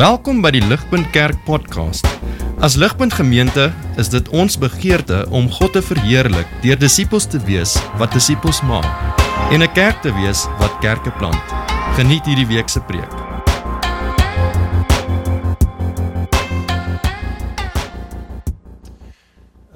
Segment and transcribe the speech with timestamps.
[0.00, 2.06] Welkom by die Ligpunt Kerk podcast.
[2.64, 3.66] As Ligpunt Gemeente
[4.00, 8.88] is dit ons begeerte om God te verheerlik deur disippels te wees wat disippels maak
[9.52, 11.44] en 'n kerk te wees wat kerke plant.
[12.00, 13.12] Geniet hierdie week se preek.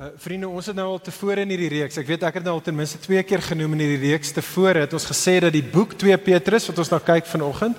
[0.00, 1.98] Uh, vriende, ons het nou al tevore in hierdie reeks.
[1.98, 4.78] Ek weet ek het nou al ten minste twee keer genoem in hierdie reeks tevore
[4.78, 7.76] het ons gesê dat die boek 2 Petrus wat ons nou kyk vanoggend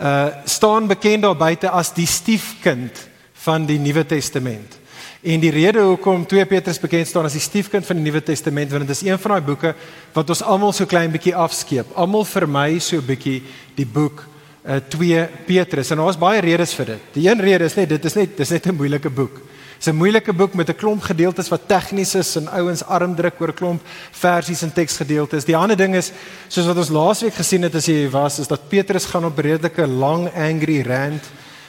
[0.00, 3.08] uh staan bekend daar buite as die stiefkind
[3.44, 4.78] van die Nuwe Testament.
[5.22, 8.70] En die rede hoekom 2 Petrus bekend staan as die stiefkind van die Nuwe Testament,
[8.70, 9.74] want dit is een van daai boeke
[10.12, 11.94] wat ons almal so klein bietjie afskeep.
[11.94, 13.42] Almal vermy so bietjie
[13.78, 14.24] die boek
[14.62, 17.08] uh 2 Petrus en daar's baie redes vir dit.
[17.14, 19.40] Die een rede is net dit is net dis net 'n moeilike boek.
[19.82, 23.40] Dis 'n moeilike boek met 'n klomp gedeeltes wat tegnies is en ouens arm druk
[23.40, 25.44] oor 'n klomp versies en teksgedeeltes.
[25.44, 26.12] Die ander ding is
[26.48, 29.86] soos wat ons laasweek gesien het as jy was, is dat Petrus gaan op redelike
[29.86, 31.24] lang angry rant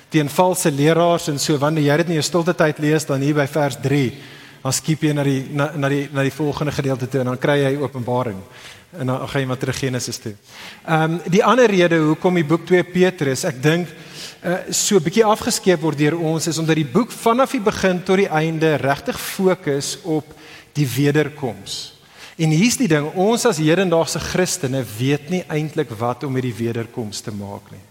[0.09, 3.33] teen valse leraars en so wanneer jy dit in jou stilte tyd lees dan hier
[3.33, 4.13] by vers 3
[4.63, 7.37] dan skiep jy na die na, na die na die volgende gedeelte toe en dan
[7.37, 8.37] kry jy Openbaring
[8.99, 10.35] en dan gaan jy maar terug Genesis toe.
[10.85, 13.87] Ehm um, die ander rede hoekom die boek 2 Petrus, ek dink
[14.43, 18.03] uh, so 'n bietjie afgeskeep word deur ons is omdat die boek vanaf die begin
[18.03, 20.25] tot die einde regtig fokus op
[20.73, 21.93] die wederkoms.
[22.37, 26.55] En hier's die ding, ons as hedendaagse Christene weet nie eintlik wat om met die
[26.55, 27.83] wederkoms te maak nie.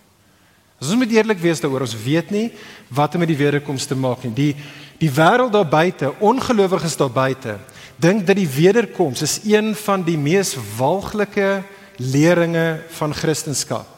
[0.83, 2.48] As ons moet eerlik wees daaroor, ons weet nie
[2.91, 4.34] wat om met die wederkoms te maak nie.
[4.34, 4.55] Die
[5.03, 7.56] die wêreld daar buite, ongelowiges daar buite,
[7.98, 11.64] dink dat die wederkoms is een van die mees walglike
[11.98, 13.91] leringe van Christendom.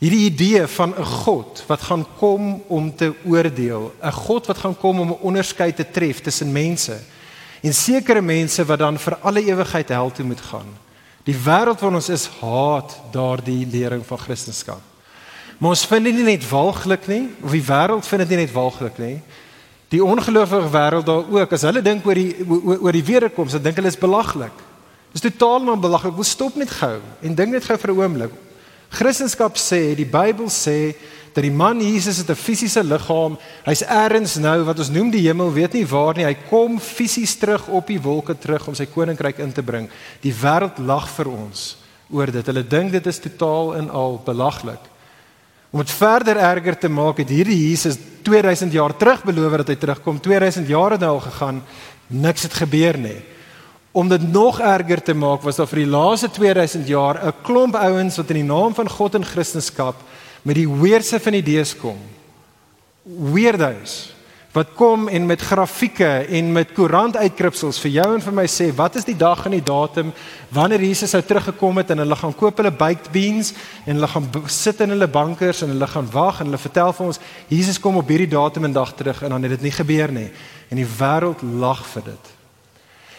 [0.00, 4.76] Hierdie idee van 'n God wat gaan kom om te oordeel, 'n God wat gaan
[4.76, 6.98] kom om 'n onderskeid te tref tussen mense
[7.60, 10.68] en sekere mense wat dan vir alle ewigheid hel toe moet gaan.
[11.24, 14.80] Die wêreld waarin ons is, haat daardie lering van Christendom.
[15.58, 18.52] Maar ons vind dit nie net walglik nie, of die wêreld vind dit nie net
[18.52, 19.20] walglik nie.
[19.88, 23.62] Die ongelowige wêreld daar ook, as hulle dink oor die oor, oor die wederkoms, dan
[23.62, 24.56] dink hulle is belaglik.
[25.12, 26.16] Dis totaal maar belaglik.
[26.16, 28.30] Ons stop net gou en dink net gou vir 'n oomblik.
[28.90, 30.94] Christendom sê, die Bybel sê
[31.30, 33.38] dat die man Jesus het 'n fisiese liggaam.
[33.64, 36.24] Hy's eers nou wat ons noem die hemel, weet nie waar nie.
[36.24, 39.88] Hy kom fisies terug op die wolke terug om sy koninkryk in te bring.
[40.20, 41.76] Die wêreld lag vir ons
[42.10, 42.46] oor dit.
[42.46, 44.80] Hulle dink dit is totaal en al belaglik.
[45.70, 49.76] Om dit verder erger te maak, het hierdie Jesus 2000 jaar terug beloof dat hy
[49.76, 50.20] terugkom.
[50.20, 51.62] 2000 jaar het nou al gegaan.
[52.06, 53.22] Niks het gebeur nie.
[53.92, 57.74] Om dit nog erger te maak, was daar vir die laaste 2000 jaar 'n klomp
[57.74, 59.94] ouens wat in die naam van God en Christendom
[60.42, 61.98] met die weerse van idees kom.
[63.04, 64.14] Weirdos
[64.52, 68.96] wat kom en met grafieke en met koerantuitkripsels vir jou en vir my sê wat
[68.98, 70.10] is die dag en die datum
[70.50, 73.52] wanneer Jesus sou teruggekom het en hulle gaan koop hulle baked beans
[73.84, 77.06] en hulle gaan sit in hulle bankers en hulle gaan wag en hulle vertel vir
[77.12, 77.22] ons
[77.52, 80.28] Jesus kom op hierdie datum en dag terug en dan het dit nie gebeur nie
[80.70, 82.39] en die wêreld lag vir dit.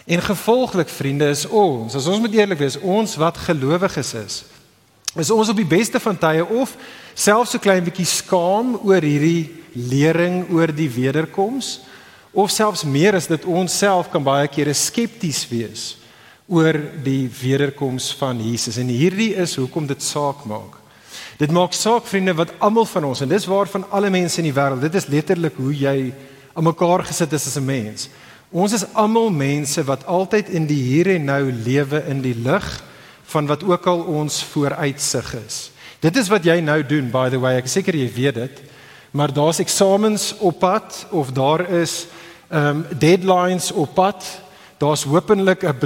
[0.06, 4.42] En gevolglik vriende is ons, as ons moet eerlik wees, ons wat gelowiges is,
[5.14, 6.72] is ons op die beste van tye of
[7.14, 11.82] selfs so klein bietjie skaam oor hierdie lering oor die wederkoms
[12.32, 15.84] of selfs meer as dit ons self kan baie kere skepties wees
[16.48, 20.78] oor die wederkoms van Jesus en hierdie is hoekom dit saak maak.
[21.40, 24.48] Dit maak saak vriende wat almal van ons en dis waar van alle mense in
[24.48, 24.82] die wêreld.
[24.84, 25.96] Dit is letterlik hoe jy
[26.52, 28.08] aan mekaar gesit is as 'n mens.
[28.52, 32.66] Ons is almal mense wat altyd in die hier en nou lewe in die lig
[33.32, 35.70] van wat ook al ons vooruitsig is.
[36.04, 37.56] Dit is wat jy nou doen by the way.
[37.56, 38.60] Ek seker jy weet dit.
[39.16, 42.06] Maar daar's eksamens op pad of daar is
[42.52, 44.20] um, deadlines op pad.
[44.76, 45.76] Daar's hopelik 'n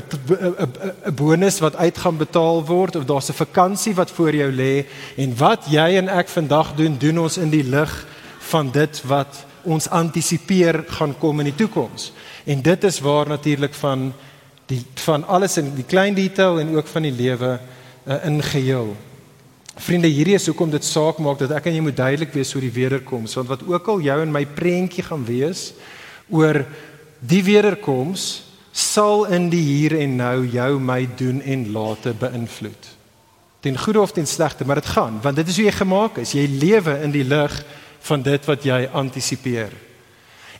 [1.06, 4.86] 'n bonus wat uit gaan betaal word of daar's 'n vakansie wat voor jou lê
[5.16, 8.06] en wat jy en ek vandag doen, doen ons in die lig
[8.38, 12.12] van dit wat ons antisipeer gaan kom in die toekoms.
[12.46, 14.12] En dit is waar natuurlik van
[14.70, 17.58] die van alles in die klein detail en ook van die lewe
[18.06, 18.96] uh, in geheel.
[19.76, 22.64] Vriende, hierdie is hoekom dit saak maak dat ek en jy moet duidelik wees oor
[22.64, 25.68] die wederkoms, want wat ook al jou en my prentjie gaan wees
[26.32, 26.62] oor
[27.20, 28.46] die wederkoms
[28.76, 32.88] sal in die hier en nou jou my doen en late beïnvloed.
[33.64, 36.34] Ten goeie of ten slegte, maar dit gaan, want dit is hoe jy gemaak is.
[36.36, 37.54] Jy lewe in die lig
[38.06, 39.74] van dit wat jy antisipeer.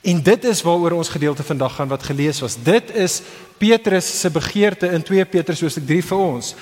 [0.07, 2.59] En dit is waaroor ons gedeelte vandag gaan wat gelees was.
[2.63, 3.23] Dit is
[3.59, 6.55] Petrus se begeerte in 2 Petrus hoofstuk 3 vir ons.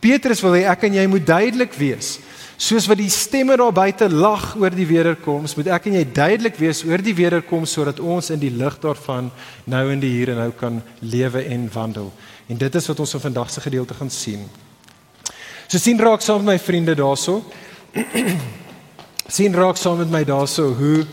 [0.00, 2.18] Petrus wil hê ek en jy moet duidelik wees.
[2.60, 6.58] Soos wat die stemme daar buite lag oor die wederkoms, moet ek en jy duidelik
[6.60, 9.30] wees oor die wederkoms sodat ons in die lig daarvan
[9.64, 12.12] nou in die hier en nou kan lewe en wandel.
[12.52, 14.44] En dit is wat ons in vandag se gedeelte gaan sien.
[15.68, 17.40] So sien raak saam met my vriende daarso.
[19.30, 21.04] sien raak saam met my daarso hoe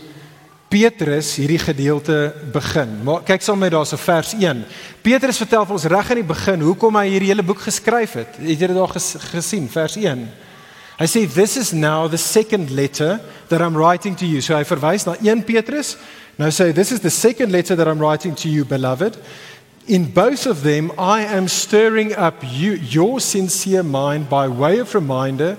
[0.68, 2.98] Petrus hierdie gedeelte begin.
[3.06, 4.64] Maar kyk saam met my daarso vers 1.
[5.06, 8.36] Petrus vertel vir ons reg aan die begin hoekom hy hierdie hele boek geskryf het.
[8.42, 10.26] Het jy dit daar ges, gesien vers 1?
[10.98, 14.42] Hy sê this is now the second letter that I'm writing to you.
[14.42, 15.94] So hy verwys na 1 Petrus.
[16.42, 19.14] Nou sê this is the second letter that I'm writing to you beloved.
[19.86, 24.92] In both of them I am stirring up you, your sincere mind by way of
[24.92, 25.56] reminder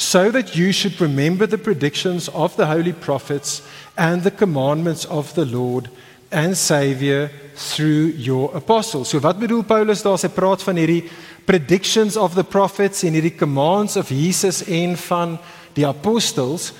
[0.00, 3.60] so that you should remember the predictions of the holy prophets
[3.98, 5.90] and the commandments of the Lord
[6.32, 9.10] and Savior through your apostles.
[9.10, 10.16] So wat bedoel Paulus daar?
[10.16, 11.02] Hy praat van hierdie
[11.44, 15.36] predictions of the prophets en hierdie commands of Jesus en van
[15.76, 16.70] die apostels.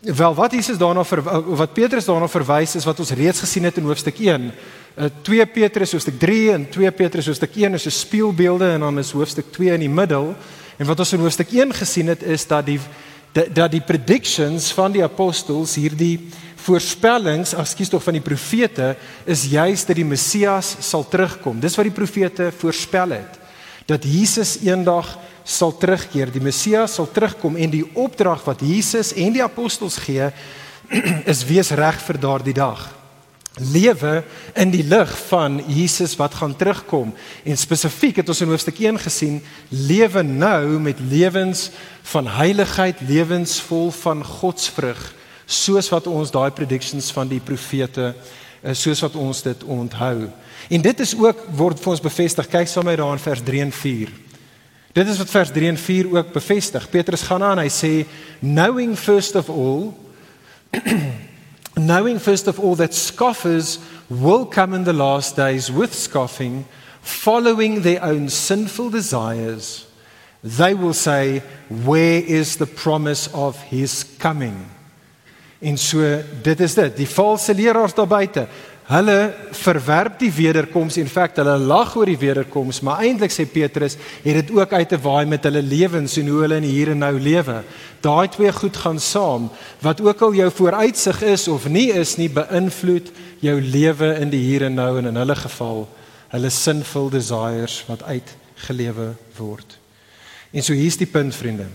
[0.00, 1.20] Wel wat Jesus daarna ver,
[1.60, 4.52] wat Petrus daarna verwys is wat ons reeds gesien het in hoofstuk 1.
[5.20, 8.98] 2 uh, Petrus hoofstuk 3 en 2 Petrus hoofstuk 1 is 'n spieelbeelde en dan
[9.04, 10.32] is hoofstuk 2 in die middel.
[10.78, 12.80] En wat ons in hoofstuk 1 gesien het is dat die
[13.34, 16.20] dat die predictions van die apostels hierdie
[16.62, 18.92] voorspellings, ekskuus tog van die profete
[19.26, 21.58] is juis dat die Messias sal terugkom.
[21.58, 23.40] Dis wat die profete voorspel het.
[23.90, 29.34] Dat Jesus eendag sal terugkeer, die Messias sal terugkom en die opdrag wat Jesus en
[29.34, 30.30] die apostels gee
[31.32, 32.86] is wees reg vir daardie dag
[33.54, 34.24] lewe
[34.58, 37.12] in die lig van Jesus wat gaan terugkom.
[37.44, 41.68] En spesifiek het ons in hoofstuk 1 gesien, lewe nou met lewens
[42.02, 45.14] van heiligheid, lewens vol van godsvrug,
[45.46, 48.14] soos wat ons daai predictions van die profete
[48.62, 50.30] eh, soos wat ons dit onthou.
[50.68, 52.48] En dit is ook word vir ons bevestig.
[52.48, 54.14] Kyk saam met my daar in vers 3 en 4.
[54.94, 56.88] Dit is wat vers 3 en 4 ook bevestig.
[56.90, 57.92] Petrus gaan aan, hy sê
[58.40, 59.92] knowing first of all
[61.76, 63.78] knowing first of all that scoffers
[64.08, 66.66] will come in the last days with scoffing,
[67.00, 69.86] following their own sinful desires,
[70.42, 74.70] they will say, Where is the promise of his coming?
[75.64, 78.46] En so dit is dit, die valse leraars daar buite.
[78.84, 83.96] Hulle verwerp die wederkoms en feit hulle lag oor die wederkoms, maar eintlik sê Petrus
[83.96, 87.00] het dit ook uit te waai met hulle lewens en hoe hulle in hier en
[87.00, 87.62] nou lewe.
[88.04, 89.48] Daai twee goed gaan saam.
[89.80, 93.08] Wat ook al jou vooruitsig is of nie is nie, beïnvloed
[93.40, 95.86] jou lewe in die hier en nou en in hulle geval
[96.34, 99.78] hulle sinful desires wat uitgelewe word.
[100.52, 101.70] En so hier's die punt vriende.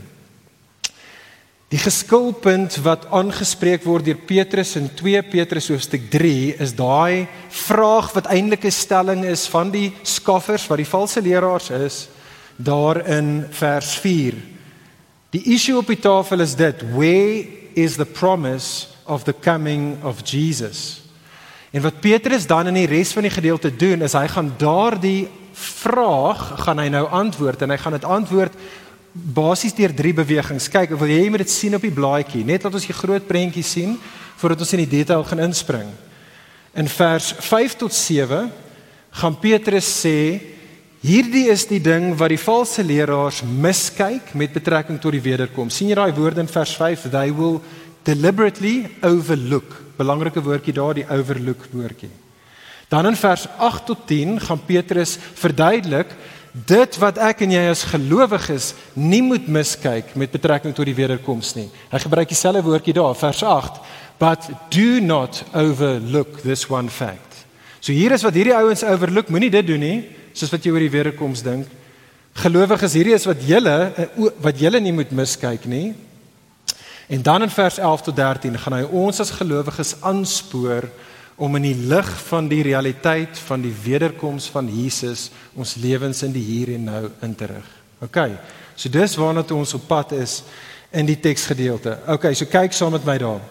[1.70, 8.10] Die geskilpunt wat aangespreek word deur Petrus in 2 Petrus hoofstuk 3 is daai vraag
[8.16, 12.10] wat eintlik 'n stelling is van die skaffers wat die valse leraars is
[12.58, 14.34] daar in vers 4.
[15.30, 17.46] Die issue op die tafel is dit: Where
[17.76, 21.02] is the promise of the coming of Jesus?
[21.72, 25.28] En wat Petrus dan in die res van die gedeelte doen is hy gaan daardie
[25.54, 28.54] vraag gaan hy nou antwoord en hy gaan dit antwoord
[29.20, 30.70] basies deur drie bewegings.
[30.72, 33.66] Kyk, wil jy moet dit sien op die blaadjie, net laat ons die groot prentjie
[33.66, 33.98] sien
[34.40, 35.90] voordat ons in die detail gaan inspring.
[36.80, 38.48] In vers 5 tot 7
[39.20, 40.40] gaan Petrus sê
[41.04, 45.76] hierdie is die ding wat die valse leraars miskyk met betrekking tot die wederkoms.
[45.76, 47.10] sien jy daai woorde in vers 5?
[47.12, 47.60] They will
[48.08, 49.76] deliberately overlook.
[50.00, 52.12] Belangrike woordjie daar, die overlook woordjie.
[52.90, 56.10] Dan in vers 8 tot 10 gaan Petrus verduidelik
[56.54, 61.54] dit wat ek en jy as gelowiges nie moet miskyk met betrekking tot die wederkoms
[61.58, 61.68] nie.
[61.92, 63.82] Hy gebruik dieselfde woordjie daar, vers 8,
[64.20, 67.46] but do not overlook this one fact.
[67.80, 69.98] So hier is wat hierdie ouens overlook, moenie dit doen nie,
[70.34, 71.70] soos wat jy oor die wederkoms dink.
[72.40, 73.78] Gelowiges, hierdie is wat julle
[74.44, 75.94] wat julle nie moet miskyk nie.
[77.10, 80.86] En dan in vers 11 tot 13 gaan hy ons as gelowiges aanspoor
[81.40, 86.34] om in die lig van die realiteit van die wederkoms van Jesus ons lewens in
[86.36, 87.70] die hier en nou in te rig.
[88.04, 88.20] OK.
[88.76, 90.42] So dis waarna toe ons op pad is
[90.92, 91.98] in die teksgedeelte.
[92.08, 93.42] OK, so kyk saam met my daar.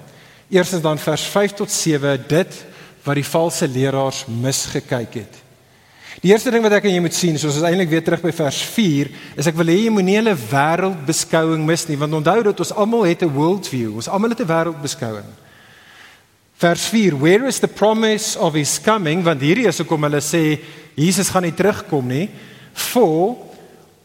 [0.53, 2.63] Eerstens dan vers 5 tot 7 dit
[3.05, 5.43] wat die valse leraars misgekyk het.
[6.23, 8.33] Die eerste ding wat ek en jy moet sien, soos ons eintlik weer terug by
[8.35, 12.61] vers 4, is ek wil hê jy moenie 'n wêreldbeskouing mis nie, want onthou dat
[12.61, 13.95] ons almal het 'n worldview.
[13.95, 15.29] Ons almal het 'n wêreldbeskouing.
[16.59, 19.23] Vers 4 Where is the promise of his coming?
[19.23, 20.59] Want hierdie is hoekom hulle sê
[20.99, 22.25] Jesus gaan nie terugkom nie.
[22.75, 23.37] For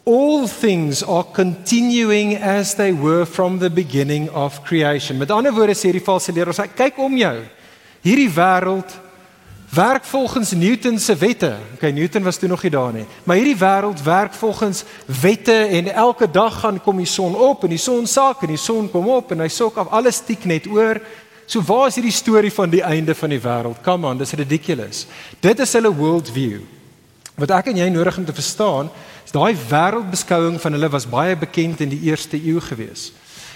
[0.05, 5.17] all things are continuing as they were from the beginning of creation.
[5.17, 7.39] Met ander woorde sê die valse leraars kyk om jou.
[8.05, 8.99] Hierdie wêreld
[9.73, 11.55] werk volgens Newton se wette.
[11.73, 13.07] Okay Newton was toe nog nie daar nie.
[13.25, 17.73] Maar hierdie wêreld werk volgens wette en elke dag gaan kom die son op en
[17.73, 20.69] die son sak en die son kom op en hy sok af alles stiek net
[20.69, 21.01] oor
[21.45, 23.81] So waar is hierdie storie van die einde van die wêreld?
[23.83, 25.05] Come on, dis ridiculous.
[25.39, 26.61] Dit is hulle world view.
[27.35, 28.91] Wat ek en jy nodig om te verstaan,
[29.25, 33.11] is daai wêreldbeskouing van hulle was baie bekend in die eerste eeu gewees.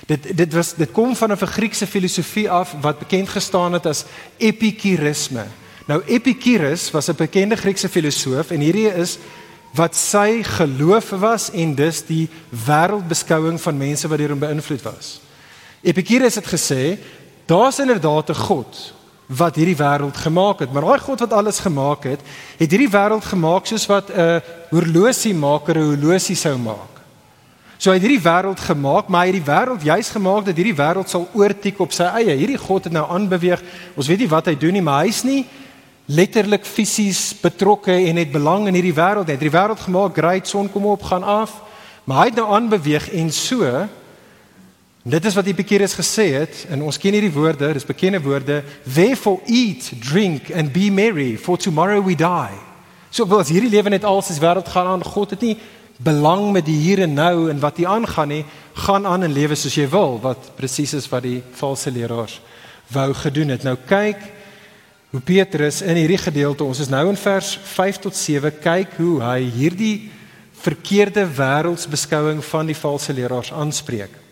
[0.08, 4.06] Dit dit was dit kom van 'n Griekse filosofie af wat bekend gestaan het as
[4.38, 5.46] epikurisme.
[5.88, 9.18] Nou Epicurus was 'n bekende Griekse filosoof en hierdie is
[9.74, 15.20] wat sy geloof was en dus die wêreldbeskouing van mense wat deur hom beïnvloed was.
[15.82, 16.98] Epicurus het gesê
[17.48, 18.94] daar's inderdaad 'n God
[19.28, 22.20] wat hierdie wêreld gemaak het, maar daai God wat alles gemaak het,
[22.58, 26.96] het hierdie wêreld gemaak soos wat 'n horlosiemaker 'n horlosie sou maak.
[27.78, 30.76] So hy het hierdie wêreld gemaak, maar hy het die wêreld juis gemaak dat hierdie
[30.76, 32.34] wêreld sal oortik op sy eie.
[32.34, 33.62] Hierdie God het nou aanbeweeg.
[33.96, 35.46] Ons weet nie wat hy doen nie, maar hy's nie
[36.08, 39.28] letterlik fisies betrokke en het belang in hierdie wêreld.
[39.28, 41.62] Hy het die wêreld gemaak, great son kom op, gaan af,
[42.06, 43.88] maar hy het nou aanbeweeg en so
[45.08, 49.40] Dit is wat Epicurus gesê het en ons ken hierdie woorde, dis bekende woorde, therefore
[49.48, 52.58] eat, drink and be merry for tomorrow we die.
[53.10, 55.56] So wel as hierdie lewe net als is wêreld gaan aan, God het nie
[56.04, 58.42] belang met die hier en nou en wat hier aangaan nie,
[58.84, 62.42] gaan aan en lewe soos jy wil, wat presies is wat die valse leraars
[62.92, 63.64] wou gedoen het.
[63.64, 64.20] Nou kyk
[65.16, 69.22] hoe Petrus in hierdie gedeelte, ons is nou in vers 5 tot 7, kyk hoe
[69.24, 69.98] hy hierdie
[70.68, 74.27] verkeerde wêreldsbeskouing van die valse leraars aanspreek.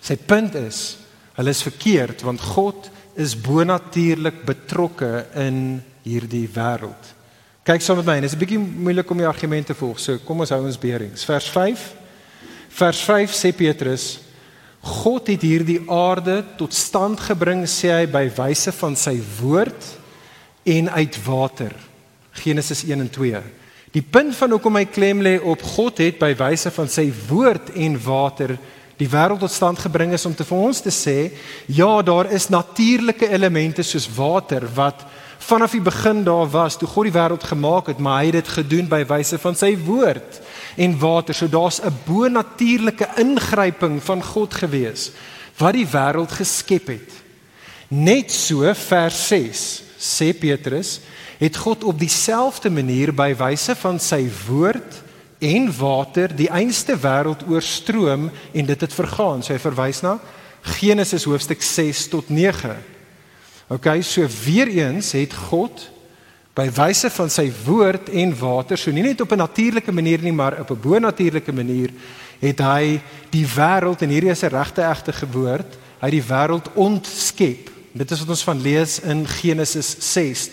[0.00, 0.98] Sy punt is,
[1.36, 2.90] hulle is verkeerd want God
[3.20, 7.14] is bonatuurlik betrokke in hierdie wêreld.
[7.66, 10.00] Kyk saam met my, dit is 'n bietjie moeilik om die argumente te volg.
[10.00, 11.24] So kom ons hou ons beerings.
[11.24, 11.94] Vers 5.
[12.68, 14.20] Vers 5 sê Petrus,
[14.80, 19.84] God het hierdie aarde tot stand gebring, sê hy by wyse van sy woord
[20.64, 21.74] en uit water.
[22.32, 23.42] Genesis 1 en 2.
[23.92, 27.72] Die punt van hoekom hy klem lê op God het by wyse van sy woord
[27.74, 28.56] en water
[29.00, 31.32] die wêreld tot stand gebring is om te vir ons te sê
[31.66, 35.06] ja daar is natuurlike elemente soos water wat
[35.40, 38.54] vanaf die begin daar was toe God die wêreld gemaak het maar hy het dit
[38.60, 40.40] gedoen by wyse van sy woord
[40.76, 41.34] en water.
[41.34, 45.10] So daar's 'n bo-natuurlike ingryping van God gewees
[45.56, 47.10] wat die wêreld geskep het.
[47.88, 51.00] Net so vers 6 sê Petrus
[51.38, 55.02] het God op dieselfde manier by wyse van sy woord
[55.40, 59.42] en water die einste wêreld oorstroom en dit het vergaan.
[59.42, 60.18] So hy verwys na
[60.76, 62.76] Genesis hoofstuk 6 tot 9.
[63.72, 65.86] OK, so weer eens het God
[66.58, 70.32] by wyse van sy woord en water, so nie net op 'n natuurlike manier nie,
[70.32, 71.90] maar op 'n bo-natuurlike manier,
[72.40, 77.70] het hy die wêreld en hierdie is 'n regte egte gewoord, hy die wêreld ontskep.
[77.92, 80.50] Dit is wat ons van lees in Genesis 6.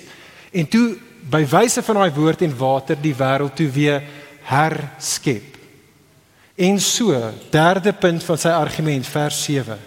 [0.51, 0.97] En toe
[1.29, 4.03] by wyse van daai woord en water die wêreld toe weer
[4.47, 5.55] herskep.
[6.57, 7.13] En so,
[7.53, 9.77] derde punt van sy argument vers 7.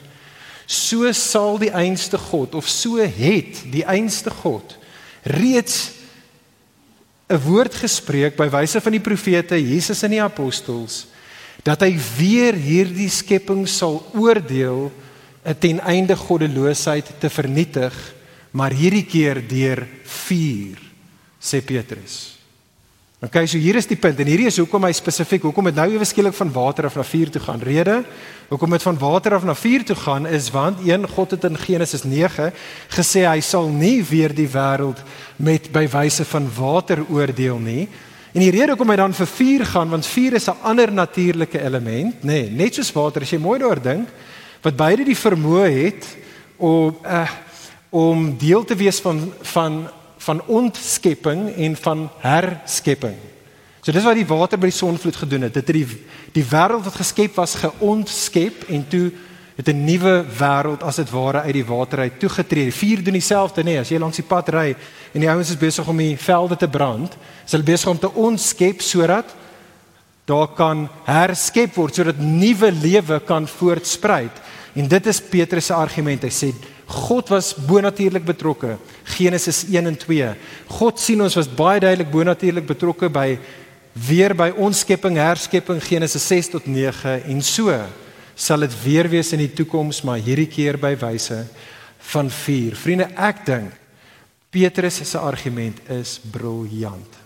[0.71, 4.77] So sal die einste God of so het die einste God
[5.27, 5.99] reeds
[7.31, 11.07] 'n woord gespreek by wyse van die profete Jesus en die apostels
[11.63, 14.91] dat hy weer hierdie skepping sal oordeel
[15.59, 17.95] ten einde goddeloosheid te vernietig
[18.51, 19.87] maar hierdie keer deur
[20.27, 20.79] vuur
[21.39, 22.40] sê Petrus
[23.21, 25.85] Okay, so hier is die punt en hierdie is hoekom hy spesifiek, hoekom dit nou
[25.93, 27.61] ewe skielik van water af na vuur toe gaan.
[27.61, 27.99] Rede,
[28.49, 31.59] hoekom dit van water af na vuur toe gaan is want een God het in
[31.61, 32.49] Genesis 9
[32.97, 35.05] gesê hy sal nie weer die wêreld
[35.37, 37.85] met by wyse van water oordeel nie.
[38.33, 41.61] En die rede hoekom hy dan vir vuur gaan, want vuur is 'n ander natuurlike
[41.61, 44.09] element, nê, nee, net soos water as jy mooi daaroor dink,
[44.63, 46.09] wat beide die vermoë het
[46.57, 47.29] om uh,
[47.91, 53.17] om deel te wees van van van ontskepping en van herskepping.
[53.81, 55.57] So dis wat die water by die sonvloed gedoen het.
[55.57, 55.87] Dit het die
[56.37, 59.09] die wêreld wat geskep was geontskep en toe
[59.57, 62.65] het 'n nuwe wêreld as dit ware uit die water uit toegetree.
[62.65, 64.77] Die vuur doen dieselfde nê, nee, as jy langs die pad ry
[65.13, 68.15] en die ouens is besig om die velde te brand, is hulle besig om te
[68.15, 69.35] ontskep sodat
[70.25, 74.41] daar kan herskep word sodat nuwe lewe kan voortspruit.
[74.75, 76.23] En dit is Petrus se argument.
[76.23, 76.53] Hy sê
[76.91, 78.75] God was bonatuurlik betrokke.
[79.05, 80.31] Genesis 1 en 2.
[80.67, 83.39] God sien ons was baie duidelik bonatuurlik betrokke by
[83.95, 87.75] weer by ons skepping, herskepping Genesis 6 tot 9 en so
[88.35, 91.45] sal dit weer wees in die toekoms, maar hierdie keer by wyse
[92.11, 92.79] van vuur.
[92.81, 93.77] Vriende, ek dink
[94.51, 97.19] Petrus se argument is briljant.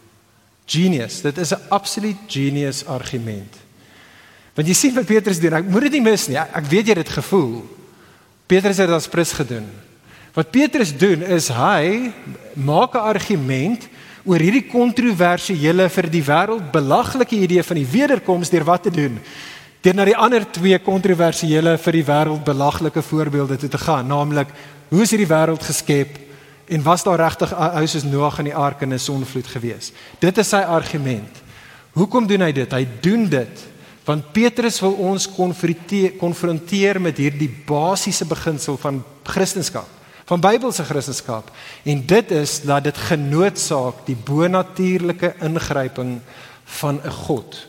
[0.69, 1.23] Genius.
[1.23, 3.55] Dit is 'n absolute genius argument.
[4.55, 5.53] Want jy sien wat Petrus doen.
[5.53, 6.37] Ek moet dit nie mis nie.
[6.37, 7.65] Ek weet jy het dit gevoel.
[8.47, 9.67] Petrus het dit prins gedoen.
[10.35, 12.11] Wat Petrus doen is hy
[12.55, 13.89] maak 'n argument
[14.25, 19.21] oor hierdie kontroversiële vir die wêreld belaglike idee van die wederkoms deur wat te doen?
[19.81, 24.49] Deur na die ander twee kontroversiële vir die wêreld belaglike voorbeelde toe te gaan, naamlik
[24.89, 26.19] hoe is hierdie wêreld geskep
[26.69, 29.93] en was daar regtig ou soos Noag in die ark en 'n sonvloed gewees?
[30.19, 31.43] Dit is sy argument.
[31.93, 32.73] Hoekom doen hy dit?
[32.73, 33.74] Hy doen dit
[34.05, 35.27] Want Petrus wil ons
[36.19, 39.87] konfronteer met hierdie basiese beginsel van Christendom,
[40.29, 41.43] van Bybelse Christendom.
[41.83, 46.19] En dit is dat dit genootsaak die bonatuurlike ingryping
[46.65, 47.67] van 'n God.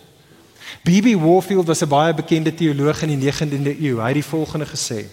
[0.84, 1.16] B.B.
[1.16, 4.00] Warfield was 'n baie bekende teoloog in die 19de eeu.
[4.00, 5.06] Hy het die volgende gesê: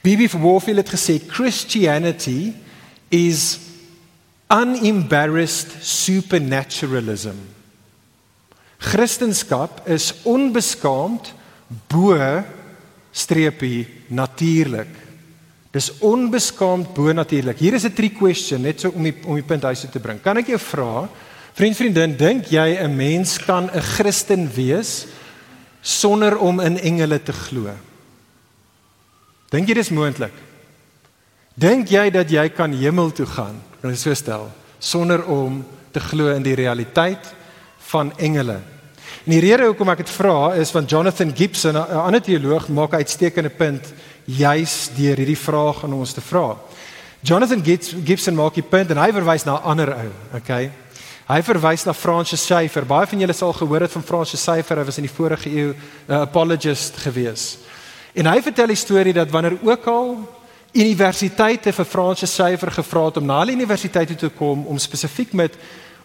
[0.00, 0.30] B.B.
[0.32, 2.52] Warfield het gesê Christianity
[3.08, 3.58] is
[4.48, 7.55] unembarrassed supernaturalism.
[8.78, 11.32] Christendom is onbeskaamd
[11.88, 12.16] bo
[13.16, 14.92] streepie natuurlik.
[15.72, 17.58] Dis onbeskaamd bo natuurlik.
[17.58, 20.00] Hier is 'n trick question net so om die om die punt huis toe te
[20.00, 20.20] bring.
[20.22, 21.08] Kan ek jou vra,
[21.54, 25.06] vriend vriendin, dink jy 'n mens kan 'n Christen wees
[25.82, 27.70] sonder om in engele te glo?
[29.50, 30.32] Dink jy dis moontlik?
[31.54, 33.62] Dink jy dat jy kan hemel toe gaan?
[33.80, 37.34] Kan jy so stel sonder om te glo in die realiteit
[37.90, 38.60] van engele?
[39.24, 42.92] En die rede hoekom ek dit vra is want Jonathan Gibson, 'n ander teoloog, maak
[42.92, 43.92] 'n uitstekende punt
[44.24, 46.56] juis deur hierdie vraag aan ons te vra.
[47.20, 47.62] Jonathan
[48.04, 50.70] Gibson maak die punt en hy verwys na 'n ander ou, okay?
[51.26, 52.84] Hy verwys na Francis Schaeffer.
[52.86, 54.78] Baie van julle sal gehoor het van Francis Schaeffer.
[54.78, 55.76] Hy was in die vorige eeu 'n
[56.08, 57.58] uh, apologist gewees.
[58.14, 60.16] En hy vertel die storie dat wanneer ook al
[60.72, 65.32] universiteite vir Franse syfer gevra het om na die universiteit toe te kom om spesifiek
[65.32, 65.56] met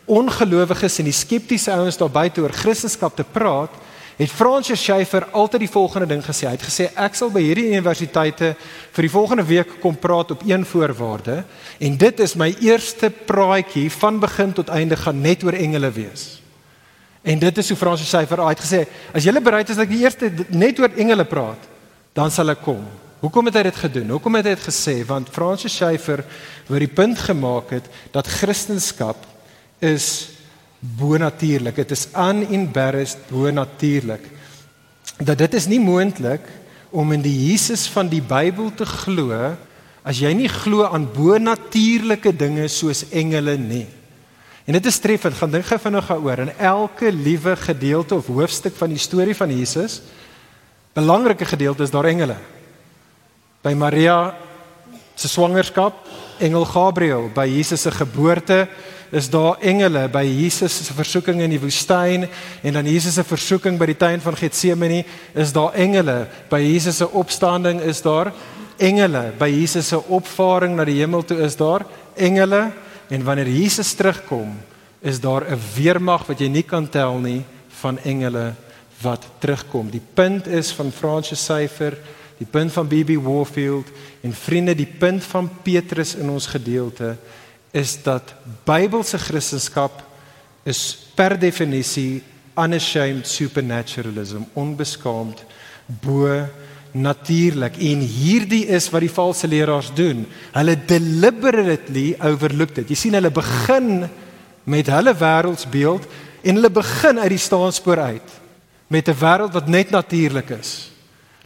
[0.06, 3.74] ongelowiges en die skeptiese ouens daar buite oor Christendom te praat,
[4.22, 6.46] het Franse syfer altyd die volgende ding gesê.
[6.46, 8.54] Hy het gesê ek sal by hierdie universiteite
[8.94, 11.42] vir die volgende week kom praat op een voorwaarde
[11.80, 16.28] en dit is my eerste praatjie van begin tot einde gaan net oor engele wees.
[17.22, 20.04] En dit is hoe Franse syfer uit gesê, as jy bereid is dat ek die
[20.04, 21.70] eerste net oor engele praat,
[22.18, 22.82] dan sal ek kom.
[23.22, 24.16] Hoekom het hy dit gedoen?
[24.16, 24.96] Hoekom het hy dit gesê?
[25.06, 26.24] Want Francis Schaeffer
[26.66, 28.82] het die punt gemaak het dat Christendom
[29.82, 30.30] is
[30.80, 31.76] bonatuurlik.
[31.76, 34.24] Dit is unembarrassed bonatuurlik.
[35.22, 36.46] Dat dit is nie moontlik
[36.90, 39.36] om in die Jesus van die Bybel te glo
[40.02, 43.86] as jy nie glo aan bonatuurlike dinge soos engele nie.
[44.66, 46.42] En dit is treffend, gaan dink gou vinnig daaroor.
[46.46, 50.00] In elke liewe gedeelte of hoofstuk van die storie van Jesus,
[50.98, 52.38] belangrike gedeelte is daar engele
[53.62, 54.34] by Maria
[55.16, 56.00] se swangerskap,
[56.42, 58.66] engel Gabriël, by Jesus se geboorte
[59.12, 62.28] is daar engele by Jesus se versoeking in die woestyn
[62.64, 65.04] en dan Jesus se versoeking by die tuin van Getsemane?
[65.36, 67.82] Is daar engele by Jesus se opstanding?
[67.84, 68.32] Is daar
[68.80, 71.42] engele by Jesus se opvaring na die hemel toe?
[71.44, 72.72] Is daar engele?
[73.12, 74.56] En wanneer Jesus terugkom
[75.02, 77.44] is daar 'n weermag wat jy nie kan tel nie
[77.82, 78.54] van engele
[79.02, 79.90] wat terugkom.
[79.90, 81.98] Die punt is van Francis Syfer
[82.42, 83.88] die punt van BB Warfield
[84.22, 87.16] en vriende die punt van Petrus in ons gedeelte
[87.72, 88.34] is dat
[88.66, 89.92] Bybelse Christendom
[90.64, 92.22] is per definisie
[92.60, 95.46] unashamed supernaturalism onbeskaamd
[95.86, 96.48] bo
[96.92, 97.78] natuurlik.
[97.80, 100.26] En hierdie is wat die valse leraars doen.
[100.52, 102.92] Hulle deliberately overlook dit.
[102.92, 104.06] Jy sien hulle begin
[104.64, 106.06] met hulle wêreldsbeeld
[106.42, 108.40] en hulle begin uit die staanspoor uit
[108.92, 110.92] met 'n wêreld wat net natuurlik is.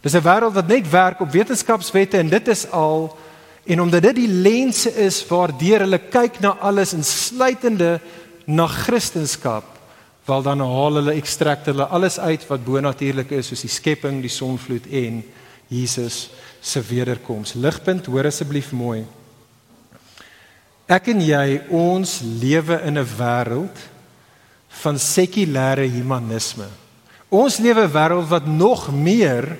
[0.02, 3.16] Dis 'n wêreld wat net werk op wetenskapswette en dit is al
[3.66, 8.00] en omdat dit die lense is waardeur hulle kyk na alles insluitende
[8.46, 9.62] na Christendom,
[10.26, 14.32] wel dan haal hulle ekstrakt hulle alles uit wat bonatuurlik is soos die skepping, die
[14.32, 15.20] sonvloed en
[15.70, 16.30] Jesus
[16.62, 17.54] se wederkoms.
[17.54, 19.04] Ligpunt, hoor asseblief mooi.
[20.86, 23.78] Ek en jy, ons lewe in 'n wêreld
[24.82, 26.66] van sekulêre humanisme.
[27.28, 29.56] Ons lewe 'n wêreld wat nog meer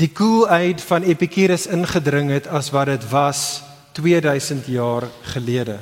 [0.00, 3.60] die koelheid van Epicurus ingedring het as wat dit was
[3.92, 5.76] 2000 jaar gelede.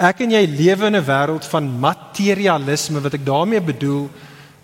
[0.00, 4.10] Ek en jy lewe in 'n wêreld van materialisme wat ek daarmee bedoel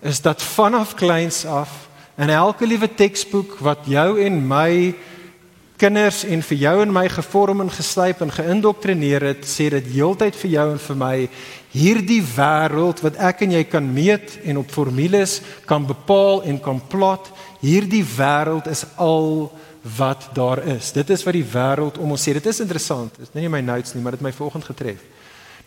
[0.01, 4.95] is dat vanaf kleins af in elke liewe teksboek wat jou en my
[5.77, 10.35] kinders en vir jou en my gevorm en geslyp en geïndoktrineer het, sê dit heeltyd
[10.41, 11.15] vir jou en vir my
[11.75, 15.37] hierdie wêreld wat ek en jy kan meet en op formules
[15.69, 17.29] kan bepaal en kan plot
[17.61, 19.51] hierdie wêreld is al
[19.97, 20.91] wat daar is.
[20.91, 22.33] Dit is wat die wêreld om ons sê.
[22.35, 23.13] Dit is interessant.
[23.13, 25.05] Dit is nie my notes nie, maar dit het my volgens getref.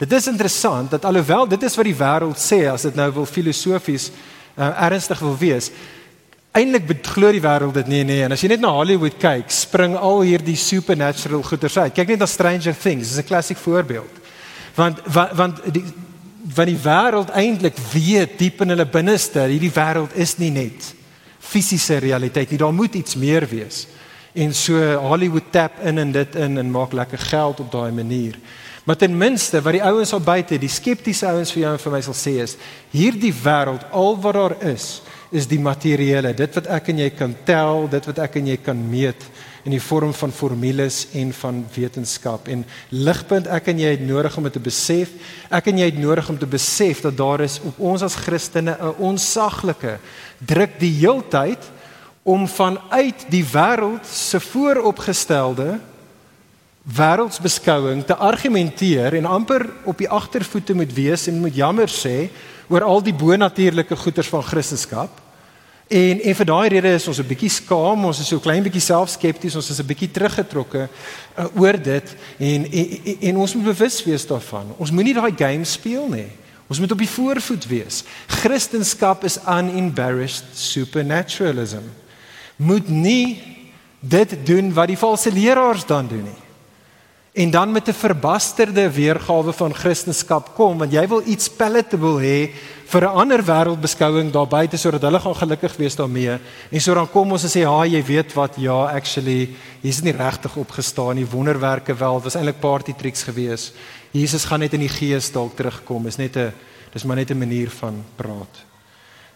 [0.00, 3.26] Dit is interessant dat alhoewel dit is wat die wêreld sê as dit nou wil
[3.28, 5.70] filosofies uh, ernstig wil wees,
[6.52, 8.24] eintlik glo die wêreld dit nie nee.
[8.24, 11.94] En as jy net na Hollywood kyk, spring al hierdie supernatural goeters uit.
[11.94, 14.14] Kyk net na Stranger Things, dis 'n klassiek voorbeeld.
[14.74, 15.84] Want want, want die
[16.54, 20.94] van die wêreld eintlik weet diep in hulle binneste, hierdie wêreld is nie net
[21.38, 22.58] fisiese realiteit nie.
[22.58, 23.86] Daar moet iets meer wees.
[24.32, 28.38] En so Hollywood tap in en dit in en maak lekker geld op daai manier.
[28.84, 31.92] Maar ten minste wat die ouens al buite, die skeptiese ouens vir jou en vir
[31.92, 32.56] my sal sê is,
[32.90, 37.34] hierdie wêreld al wat daar is, is die materiële, dit wat ek en jy kan
[37.46, 39.26] tel, dit wat ek en jy kan meet
[39.64, 42.48] in die vorm van formules en van wetenskap.
[42.50, 45.12] En ligpunt ek en jy het nodig om dit te besef
[45.52, 48.74] ek en jy het nodig om te besef dat daar is op ons as Christene
[48.74, 49.98] 'n onsaglike
[50.38, 51.62] druk die heeltyd
[52.22, 55.78] om vanuit die wêreld se vooropgestelde
[56.84, 62.30] wêreldsbeskouing te argumenteer en amper op die agtervoete moet wees en moet jammer sê
[62.70, 65.10] oor al die bonatuurlike goeders van Christendom
[65.90, 68.80] En en vir daai rede is ons 'n bietjie skaam, ons is so klein bietjie
[68.80, 74.04] selfskepties, ons is 'n bietjie teruggetrokke uh, oor dit en, en en ons moet bewus
[74.04, 74.70] wees daarvan.
[74.78, 76.28] Ons moenie daai game speel nie.
[76.68, 78.04] Ons moet op die voorvoet wees.
[78.26, 81.82] Christendom is unembarrassed supernaturalism.
[82.56, 83.42] Moet nie
[83.98, 86.40] dit doen wat die valse leraars dan doen nie.
[87.40, 92.50] En dan met 'n verbasterde weergawe van Christendom kom want jy wil iets palatable hê
[92.84, 96.38] vir 'n ander wêreldbeskouing daar buite sodat hulle gaan gelukkig wees daarmee.
[96.70, 98.54] En so dan kom ons en sê, "Ha, jy weet wat?
[98.56, 99.48] Ja, actually,
[99.80, 101.26] hier's nie regtig opgestaan nie.
[101.26, 103.72] Wonderwerke wel, was eintlik party tricks gewees.
[104.10, 106.06] Jesus gaan net in die gees dalk terugkom.
[106.06, 106.52] Is net 'n
[106.92, 108.68] dis maar net 'n manier van praat."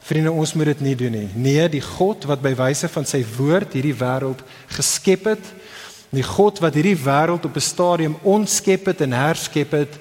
[0.05, 1.29] Vriende, ons moet dit nie doen nie.
[1.35, 5.45] Nee, die God wat by wyse van sy woord hierdie wêreld geskep het,
[6.11, 9.99] die God wat hierdie wêreld op 'n stadium ontskep het en herskep het,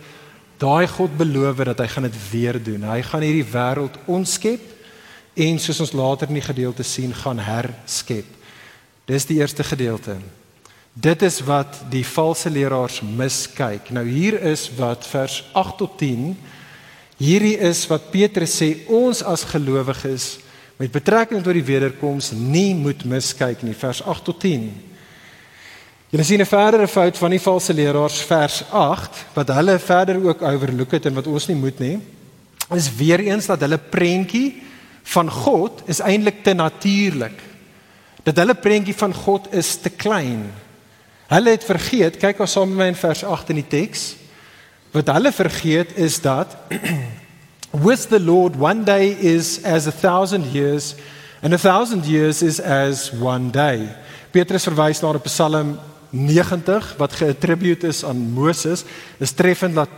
[0.63, 2.85] Daai God beloof dat hy gaan dit weer doen.
[2.87, 4.61] Hy gaan hierdie wêreld onskep
[5.33, 8.27] en soos ons later in die gedeelte sien, gaan herskep.
[9.09, 10.15] Dis die eerste gedeelte.
[10.93, 13.89] Dit is wat die valse leraars miskyk.
[13.91, 16.31] Nou hier is wat vers 8 tot 10.
[17.17, 20.37] Hierdie is wat Petrus sê ons as gelowiges
[20.77, 23.75] met betrekking tot die wederkoms nie moet miskyk nie.
[23.75, 24.69] Vers 8 tot 10.
[26.13, 30.41] Jy sien 'n verdere fout van die valse leraars vers 8 wat hulle verder ook
[30.41, 31.99] overlook het en wat ons nie moet nie.
[32.69, 34.61] Is weer eens dat hulle prentjie
[35.03, 37.41] van God is eintlik te natuurlik.
[38.23, 40.53] Dat hulle prentjie van God is te klein.
[41.27, 44.15] Hulle het vergeet, kyk ons saam met my in vers 8 in die teks.
[44.91, 46.55] Wat hulle vergeet is dat
[47.87, 50.93] with the Lord one day is as a thousand years
[51.41, 53.89] and a thousand years is as one day.
[54.31, 55.79] Petrus verwys na 'n Psalm
[56.13, 58.83] 90 wat geattribute is aan Moses,
[59.17, 59.89] is treffend dat